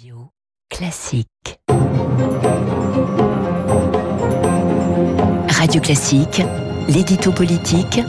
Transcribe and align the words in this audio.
Radio 0.00 0.30
Classique. 0.70 1.60
Radio 5.50 5.80
Classique, 5.82 6.42
l'édito 6.88 7.32
politique 7.32 8.00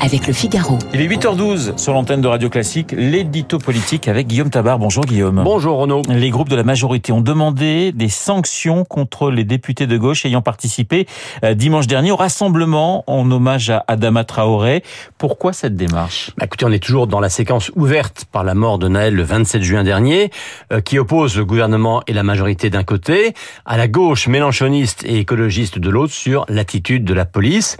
avec 0.00 0.26
le 0.26 0.32
Figaro. 0.32 0.78
Il 0.92 1.00
est 1.00 1.08
8h12 1.08 1.78
sur 1.78 1.92
l'antenne 1.92 2.20
de 2.20 2.28
Radio 2.28 2.48
Classique, 2.50 2.92
l'édito 2.92 3.58
politique 3.58 4.08
avec 4.08 4.26
Guillaume 4.26 4.50
Tabar. 4.50 4.78
Bonjour 4.78 5.04
Guillaume. 5.04 5.42
Bonjour 5.44 5.78
Renaud. 5.78 6.02
Les 6.08 6.30
groupes 6.30 6.48
de 6.48 6.56
la 6.56 6.64
majorité 6.64 7.12
ont 7.12 7.20
demandé 7.20 7.92
des 7.92 8.08
sanctions 8.08 8.84
contre 8.84 9.30
les 9.30 9.44
députés 9.44 9.86
de 9.86 9.96
gauche 9.96 10.26
ayant 10.26 10.42
participé 10.42 11.06
euh, 11.44 11.54
dimanche 11.54 11.86
dernier 11.86 12.10
au 12.10 12.16
rassemblement 12.16 13.04
en 13.06 13.30
hommage 13.30 13.70
à 13.70 13.84
Adama 13.88 14.24
Traoré. 14.24 14.82
Pourquoi 15.18 15.52
cette 15.52 15.76
démarche? 15.76 16.32
Bah 16.36 16.46
Écoutez, 16.46 16.66
on 16.66 16.72
est 16.72 16.82
toujours 16.82 17.06
dans 17.06 17.20
la 17.20 17.28
séquence 17.28 17.70
ouverte 17.76 18.26
par 18.30 18.44
la 18.44 18.54
mort 18.54 18.78
de 18.78 18.88
Naël 18.88 19.14
le 19.14 19.22
27 19.22 19.62
juin 19.62 19.84
dernier, 19.84 20.30
euh, 20.72 20.80
qui 20.80 20.98
oppose 20.98 21.36
le 21.36 21.44
gouvernement 21.44 22.02
et 22.06 22.12
la 22.12 22.22
majorité 22.22 22.70
d'un 22.70 22.84
côté, 22.84 23.34
à 23.64 23.76
la 23.76 23.88
gauche 23.88 24.28
mélanchoniste 24.28 25.04
et 25.04 25.18
écologiste 25.18 25.78
de 25.78 25.90
l'autre 25.90 26.12
sur 26.12 26.44
l'attitude 26.48 27.04
de 27.04 27.14
la 27.14 27.24
police. 27.24 27.76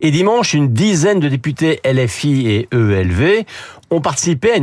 Et 0.00 0.10
dimanche, 0.10 0.54
une 0.54 0.72
dizaine 0.72 1.20
de 1.20 1.28
députés 1.28 1.59
LFI 1.62 2.48
et 2.48 2.68
EELV 2.72 3.44
ont 3.90 4.00
participé 4.00 4.52
à 4.52 4.56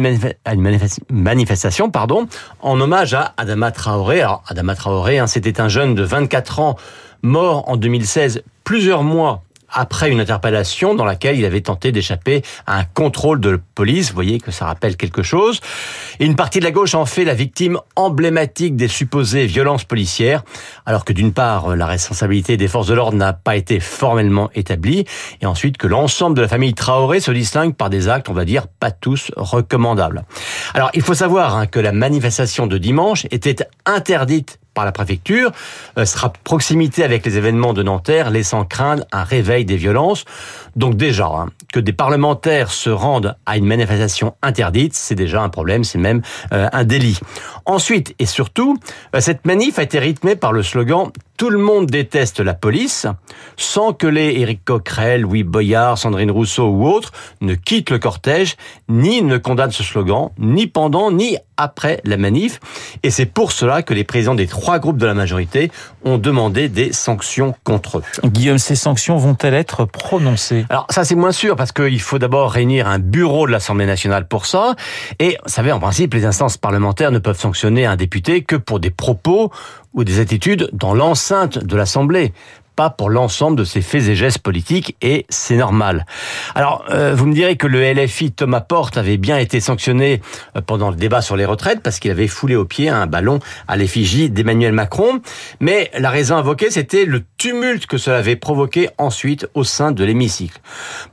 une, 0.54 0.80
manifestation 1.10 1.90
pardon, 1.90 2.28
en 2.62 2.80
hommage 2.80 3.14
à 3.14 3.34
Adama 3.38 3.72
Traoré. 3.72 4.22
Alors, 4.22 4.44
Adama 4.48 4.76
Traoré, 4.76 5.20
hein, 5.20 5.28
c'était 5.28 5.60
un 5.60 5.68
jeune 5.68 5.96
de 5.96 6.04
24 6.04 6.60
ans 6.60 6.76
mort 7.22 7.68
en 7.68 7.78
2016, 7.78 8.44
plusieurs 8.64 9.04
mois 9.04 9.44
après 9.72 10.12
une 10.12 10.20
interpellation 10.20 10.96
dans 10.96 11.06
laquelle 11.06 11.38
il 11.38 11.46
avait 11.46 11.62
tenté 11.62 11.92
d'échapper 11.92 12.42
à 12.66 12.78
un 12.80 12.84
contrôle 12.84 13.40
de 13.40 13.60
police. 13.76 14.10
Vous 14.10 14.16
voyez 14.16 14.40
que 14.40 14.52
ça 14.52 14.66
rappelle 14.66 14.98
quelque 14.98 15.24
chose. 15.24 15.60
Et 16.20 16.26
une 16.26 16.36
partie 16.36 16.60
de 16.60 16.64
la 16.64 16.72
gauche 16.72 16.96
en 16.96 17.06
fait 17.06 17.26
la 17.26 17.34
victime 17.34 17.80
emblématique 17.96 18.76
des 18.76 18.88
supposées 18.88 19.46
violences 19.46 19.84
policières, 19.84 20.44
alors 20.86 21.06
que 21.06 21.14
d'une 21.14 21.34
part, 21.34 21.76
la 21.76 21.86
responsabilité 21.86 22.58
des 22.58 22.68
forces 22.68 22.88
de 22.88 22.94
l'ordre 22.94 23.18
n'a 23.18 23.34
pas 23.34 23.56
été 23.56 23.80
formellement 23.80 24.50
établie, 24.56 25.06
et 25.42 25.46
ensuite 25.46 25.78
que 25.78 25.88
l'ensemble 25.88 26.36
de 26.36 26.42
la 26.42 26.48
famille 26.48 26.74
Traoré 26.74 27.20
se 27.20 27.32
distingue 27.32 27.76
par 27.76 27.90
des 27.90 28.08
actes, 28.08 28.30
on 28.30 28.34
va 28.34 28.46
dire, 28.46 28.68
pas 28.68 28.92
tous 28.92 29.32
recommandables. 29.36 30.24
Alors, 30.74 30.90
il 30.94 31.02
faut 31.02 31.14
savoir 31.14 31.56
hein, 31.56 31.68
que 31.68 31.80
la 31.80 31.92
manifestation 31.92 32.68
de 32.68 32.78
dimanche 32.78 33.26
était 33.32 33.58
interdite 33.86 34.60
par 34.78 34.86
la 34.86 34.92
préfecture 34.92 35.52
euh, 35.98 36.06
sera 36.06 36.32
proximité 36.44 37.04
avec 37.04 37.26
les 37.26 37.36
événements 37.36 37.74
de 37.74 37.82
Nanterre, 37.82 38.30
laissant 38.30 38.64
craindre 38.64 39.06
un 39.12 39.24
réveil 39.24 39.66
des 39.66 39.76
violences. 39.76 40.24
Donc 40.76 40.96
déjà, 40.96 41.26
hein, 41.26 41.48
que 41.74 41.80
des 41.80 41.94
parlementaires 41.94 42.70
se 42.70 42.92
rendent 42.92 43.36
à 43.48 43.58
une 43.58 43.66
manifestation 43.66 44.36
interdite, 44.44 44.94
c'est 44.94 45.16
déjà 45.16 45.42
un 45.42 45.50
problème, 45.50 45.84
c'est 45.84 45.98
même 45.98 46.22
euh, 46.54 46.70
un 46.72 46.84
délit. 46.84 47.20
Ensuite 47.66 48.14
et 48.20 48.28
surtout, 48.28 48.78
euh, 49.16 49.20
cette 49.20 49.48
manif 49.48 49.80
a 49.80 49.82
été 49.82 49.98
rythmée 49.98 50.36
par 50.36 50.54
le 50.54 50.62
slogan 50.62 51.12
tout 51.38 51.52
le 51.52 51.60
monde 51.60 51.86
déteste 51.86 52.40
la 52.40 52.56
police, 52.56 53.06
sans 53.58 53.94
que 53.94 54.08
les 54.08 54.40
Éric 54.40 54.66
Coquerel, 54.66 55.22
Louis 55.22 55.44
Boyard, 55.44 55.96
Sandrine 55.96 56.32
Rousseau 56.32 56.68
ou 56.68 56.88
autres 56.88 57.12
ne 57.42 57.54
quittent 57.54 57.92
le 57.92 58.00
cortège, 58.00 58.56
ni 58.90 59.22
ne 59.22 59.38
condamnent 59.38 59.72
ce 59.72 59.84
slogan, 59.84 60.32
ni 60.40 60.66
pendant, 60.66 61.12
ni 61.12 61.38
après 61.58 62.00
la 62.04 62.18
manif. 62.18 62.60
Et 63.04 63.12
c'est 63.12 63.26
pour 63.26 63.52
cela 63.52 63.82
que 63.82 63.94
les 63.94 64.04
présidents 64.04 64.36
des 64.36 64.48
trois 64.48 64.80
groupes 64.80 64.98
de 64.98 65.06
la 65.06 65.14
majorité 65.14 65.72
ont 66.06 66.18
demandé 66.18 66.70
des 66.70 66.94
sanctions 66.94 67.56
contre 67.64 68.00
eux. 68.00 68.04
Guillaume, 68.24 68.58
ces 68.58 68.76
sanctions 68.76 69.18
vont-elles 69.18 69.54
être 69.54 69.86
prononcées? 69.86 70.66
Alors 70.70 70.88
ça 70.90 71.04
c'est 71.04 71.16
moins 71.16 71.32
sûr 71.32 71.56
parce 71.56 71.72
qu'il 71.72 72.02
faut 72.02 72.20
d'abord 72.20 72.52
réunir 72.52 72.88
un 72.88 73.00
bureau 73.00 73.48
de 73.48 73.52
l'Assemblée 73.52 73.86
nationale 73.86 74.28
pour 74.28 74.46
ça. 74.46 74.76
Et 75.20 75.38
vous 75.44 75.52
savez, 75.52 75.72
en 75.72 75.80
principe, 75.80 76.14
les 76.14 76.26
instances 76.26 76.58
parlementaires 76.58 77.12
ne 77.12 77.20
peuvent 77.20 77.40
sanctionner 77.40 77.86
un 77.86 77.96
député 77.96 78.44
que 78.44 78.56
pour 78.56 78.80
des 78.80 78.92
propos 78.92 79.52
ou 79.94 80.04
des 80.04 80.20
attitudes 80.20 80.70
dans 80.74 80.94
l'enceinte 80.94 81.58
de 81.58 81.76
l'Assemblée 81.76 82.34
pas 82.78 82.92
pour 82.92 83.10
l'ensemble 83.10 83.58
de 83.58 83.64
ses 83.66 83.82
faits 83.82 84.08
et 84.08 84.16
gestes 84.16 84.38
politiques 84.38 84.96
et 85.02 85.26
c'est 85.30 85.58
normal. 85.58 86.06
Alors, 86.54 86.86
euh, 86.92 87.16
vous 87.16 87.26
me 87.26 87.34
direz 87.34 87.58
que 87.58 87.66
le 87.66 87.82
LFI 87.82 88.32
Thomas 88.32 88.62
Porte 88.62 88.98
avait 88.98 89.18
bien 89.18 89.40
été 89.40 89.60
sanctionné 89.60 90.22
euh, 90.56 90.62
pendant 90.62 90.92
le 90.92 90.96
débat 90.96 91.22
sur 91.22 91.36
les 91.36 91.44
retraites 91.44 91.82
parce 91.82 92.00
qu'il 92.00 92.12
avait 92.12 92.28
foulé 92.28 92.56
au 92.56 92.66
pied 92.66 92.88
un 92.88 93.08
ballon 93.08 93.40
à 93.68 93.76
l'effigie 93.78 94.30
d'Emmanuel 94.30 94.74
Macron, 94.74 95.22
mais 95.60 95.90
la 95.98 96.12
raison 96.12 96.38
invoquée 96.38 96.70
c'était 96.70 97.06
le 97.06 97.24
tumulte 97.38 97.88
que 97.88 97.98
cela 97.98 98.18
avait 98.18 98.36
provoqué 98.36 98.90
ensuite 99.00 99.48
au 99.56 99.64
sein 99.64 99.92
de 99.92 100.04
l'hémicycle. 100.04 100.62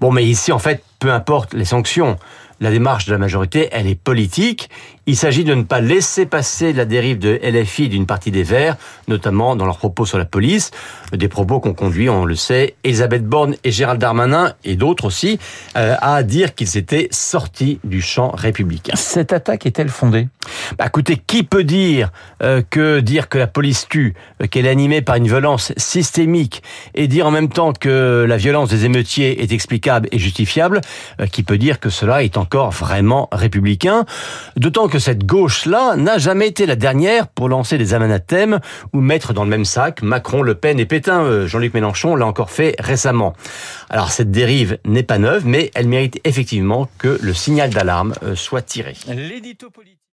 Bon, 0.00 0.12
mais 0.12 0.24
ici 0.24 0.52
en 0.52 0.58
fait, 0.58 0.84
peu 0.98 1.12
importe 1.12 1.54
les 1.54 1.64
sanctions. 1.64 2.16
La 2.60 2.70
démarche 2.70 3.06
de 3.06 3.12
la 3.12 3.18
majorité, 3.18 3.68
elle 3.72 3.86
est 3.86 3.94
politique. 3.94 4.70
Il 5.06 5.16
s'agit 5.16 5.44
de 5.44 5.54
ne 5.54 5.64
pas 5.64 5.80
laisser 5.80 6.24
passer 6.24 6.72
la 6.72 6.86
dérive 6.86 7.18
de 7.18 7.38
LFI 7.42 7.90
d'une 7.90 8.06
partie 8.06 8.30
des 8.30 8.42
Verts, 8.42 8.76
notamment 9.06 9.54
dans 9.54 9.66
leurs 9.66 9.76
propos 9.76 10.06
sur 10.06 10.16
la 10.16 10.24
police, 10.24 10.70
des 11.12 11.28
propos 11.28 11.60
qu'ont 11.60 11.74
conduit, 11.74 12.08
on 12.08 12.24
le 12.24 12.36
sait, 12.36 12.74
Elisabeth 12.84 13.26
Borne 13.26 13.54
et 13.64 13.70
Gérald 13.70 14.00
Darmanin 14.00 14.54
et 14.64 14.76
d'autres 14.76 15.04
aussi, 15.04 15.38
euh, 15.76 15.96
à 16.00 16.22
dire 16.22 16.54
qu'ils 16.54 16.78
étaient 16.78 17.08
sortis 17.10 17.80
du 17.84 18.00
champ 18.00 18.30
républicain. 18.30 18.94
Cette 18.96 19.34
attaque 19.34 19.66
est-elle 19.66 19.90
fondée? 19.90 20.28
Bah, 20.78 20.86
Écoutez, 20.86 21.16
qui 21.16 21.42
peut 21.42 21.64
dire 21.64 22.10
euh, 22.42 22.62
que 22.70 23.00
dire 23.00 23.28
que 23.28 23.36
la 23.36 23.46
police 23.46 23.86
tue, 23.88 24.14
euh, 24.42 24.46
qu'elle 24.46 24.64
est 24.64 24.70
animée 24.70 25.02
par 25.02 25.16
une 25.16 25.26
violence 25.26 25.72
systémique, 25.76 26.62
et 26.94 27.08
dire 27.08 27.26
en 27.26 27.30
même 27.30 27.50
temps 27.50 27.74
que 27.74 28.24
la 28.26 28.36
violence 28.38 28.70
des 28.70 28.86
émeutiers 28.86 29.42
est 29.42 29.52
explicable 29.52 30.08
et 30.12 30.18
justifiable, 30.18 30.80
qui 31.30 31.42
peut 31.42 31.58
dire 31.58 31.80
que 31.80 31.90
cela 31.90 32.22
est 32.22 32.36
encore 32.36 32.70
vraiment 32.70 33.28
républicain 33.32 34.04
D'autant 34.56 34.88
que 34.88 34.98
cette 34.98 35.24
gauche-là 35.24 35.96
n'a 35.96 36.18
jamais 36.18 36.48
été 36.48 36.66
la 36.66 36.76
dernière 36.76 37.28
pour 37.28 37.48
lancer 37.48 37.78
des 37.78 37.94
anathèmes 37.94 38.60
ou 38.92 39.00
mettre 39.00 39.32
dans 39.32 39.44
le 39.44 39.50
même 39.50 39.64
sac 39.64 40.02
Macron, 40.02 40.42
Le 40.42 40.54
Pen 40.54 40.78
et 40.80 40.86
Pétain. 40.86 41.46
Jean-Luc 41.46 41.74
Mélenchon 41.74 42.16
l'a 42.16 42.26
encore 42.26 42.50
fait 42.50 42.76
récemment. 42.78 43.34
Alors 43.90 44.10
cette 44.10 44.30
dérive 44.30 44.78
n'est 44.84 45.02
pas 45.02 45.18
neuve, 45.18 45.46
mais 45.46 45.70
elle 45.74 45.88
mérite 45.88 46.20
effectivement 46.24 46.88
que 46.98 47.18
le 47.20 47.34
signal 47.34 47.70
d'alarme 47.70 48.14
soit 48.34 48.62
tiré. 48.62 48.94